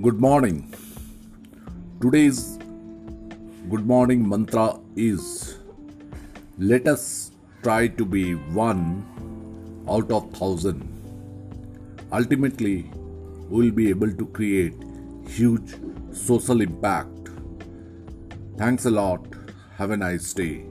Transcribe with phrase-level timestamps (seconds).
[0.00, 0.72] Good morning.
[2.00, 2.56] Today's
[3.68, 5.58] good morning mantra is
[6.56, 7.32] let us
[7.64, 8.84] try to be one
[9.88, 10.86] out of thousand.
[12.12, 12.88] Ultimately,
[13.48, 14.74] we'll be able to create
[15.26, 15.74] huge
[16.12, 17.30] social impact.
[18.56, 19.26] Thanks a lot.
[19.78, 20.64] Have a nice day.